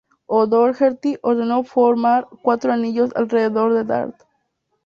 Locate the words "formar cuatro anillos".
1.63-3.11